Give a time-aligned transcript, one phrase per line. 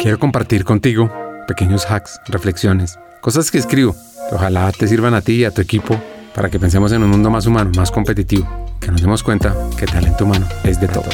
[0.00, 1.10] Quiero compartir contigo
[1.48, 3.96] pequeños hacks, reflexiones, cosas que escribo
[4.28, 6.00] que ojalá te sirvan a ti y a tu equipo
[6.36, 8.46] para que pensemos en un mundo más humano, más competitivo,
[8.80, 11.08] que nos demos cuenta que talento humano es de todo.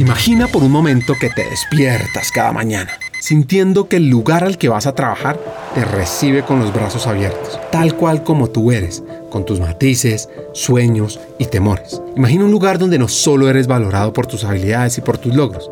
[0.00, 2.90] Imagina por un momento que te despiertas cada mañana,
[3.20, 5.38] sintiendo que el lugar al que vas a trabajar
[5.76, 11.20] te recibe con los brazos abiertos, tal cual como tú eres, con tus matices, sueños
[11.38, 12.02] y temores.
[12.16, 15.70] Imagina un lugar donde no solo eres valorado por tus habilidades y por tus logros,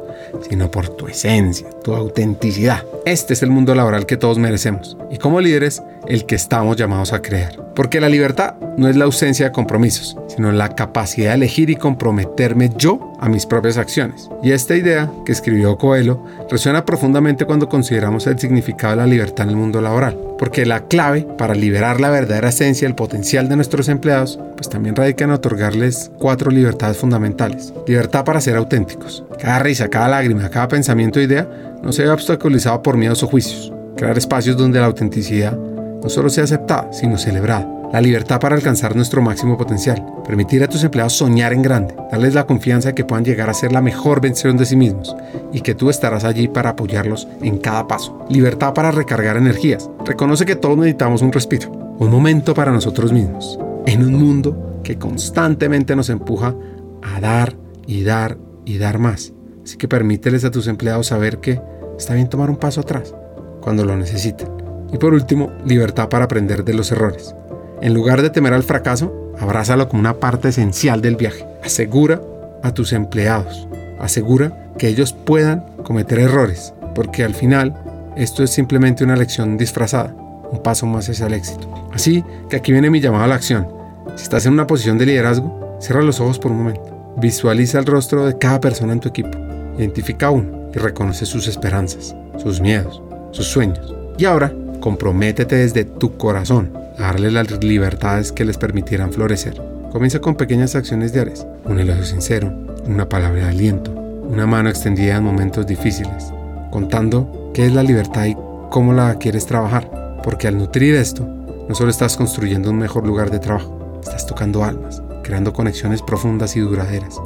[0.48, 2.84] sino por tu esencia, tu autenticidad.
[3.04, 7.12] Este es el mundo laboral que todos merecemos y como líderes el que estamos llamados
[7.12, 7.64] a crear.
[7.74, 11.76] Porque la libertad no es la ausencia de compromisos, sino la capacidad de elegir y
[11.76, 14.28] comprometerme yo a mis propias acciones.
[14.42, 19.44] Y esta idea que escribió Coelho resuena profundamente cuando consideramos el significado de la libertad
[19.44, 20.18] en el mundo laboral.
[20.38, 24.96] Porque la clave para liberar la verdadera esencia, el potencial de nuestros empleados, pues también
[24.96, 27.72] radica en otorgarles cuatro libertades fundamentales.
[27.86, 29.24] Libertad para ser auténticos.
[29.40, 31.48] Cada risa, cada lágrima, cada pensamiento o idea
[31.82, 33.72] no se ve obstaculizado por miedos o juicios.
[33.96, 35.56] Crear espacios donde la autenticidad
[36.04, 37.66] no solo sea aceptada, sino celebrada.
[37.90, 40.04] La libertad para alcanzar nuestro máximo potencial.
[40.26, 41.94] Permitir a tus empleados soñar en grande.
[42.10, 45.16] Darles la confianza de que puedan llegar a ser la mejor versión de sí mismos
[45.50, 48.26] y que tú estarás allí para apoyarlos en cada paso.
[48.28, 49.88] Libertad para recargar energías.
[50.04, 51.70] Reconoce que todos necesitamos un respiro.
[51.98, 53.58] Un momento para nosotros mismos.
[53.86, 56.54] En un mundo que constantemente nos empuja
[57.00, 59.32] a dar y dar y dar más.
[59.62, 61.62] Así que permíteles a tus empleados saber que
[61.96, 63.14] está bien tomar un paso atrás
[63.62, 64.63] cuando lo necesiten
[64.94, 67.34] y por último, libertad para aprender de los errores.
[67.82, 71.44] En lugar de temer al fracaso, abrázalo como una parte esencial del viaje.
[71.64, 72.22] Asegura
[72.62, 73.66] a tus empleados,
[73.98, 77.74] asegura que ellos puedan cometer errores, porque al final
[78.16, 80.14] esto es simplemente una lección disfrazada,
[80.52, 81.68] un paso más hacia el éxito.
[81.92, 83.66] Así que aquí viene mi llamado a la acción.
[84.14, 87.14] Si estás en una posición de liderazgo, cierra los ojos por un momento.
[87.16, 89.36] Visualiza el rostro de cada persona en tu equipo.
[89.76, 93.02] Identifica uno y reconoce sus esperanzas, sus miedos,
[93.32, 93.92] sus sueños.
[94.16, 99.58] Y ahora Comprométete desde tu corazón a darle las libertades que les permitirán florecer.
[99.90, 102.52] Comienza con pequeñas acciones diarias, un elogio sincero,
[102.84, 106.30] una palabra de aliento, una mano extendida en momentos difíciles,
[106.70, 108.36] contando qué es la libertad y
[108.70, 111.26] cómo la quieres trabajar, porque al nutrir esto,
[111.66, 116.56] no solo estás construyendo un mejor lugar de trabajo, estás tocando almas, creando conexiones profundas
[116.56, 117.18] y duraderas,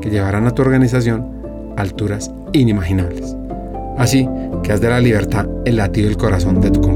[0.00, 1.28] que llevarán a tu organización
[1.76, 3.36] alturas inimaginables.
[3.98, 4.26] Así
[4.62, 6.93] que haz de la libertad el latido del corazón de tu comunidad.